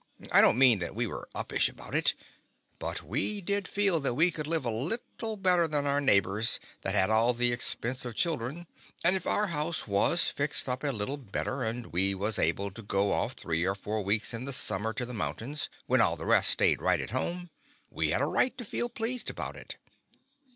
[0.31, 2.15] I don't mean that we were uppish about it,
[2.79, 6.95] but we did feel that we could live a little better than our neighbors that
[6.95, 8.65] had all the expense of children,
[9.03, 12.81] and if our house was fixed up a little better, and we was able to
[12.81, 16.15] go off three or four weeks in the summer to the moun tains, when all
[16.17, 17.51] the rest stayed right at home,
[17.91, 19.75] we had a right to feel pleased about it.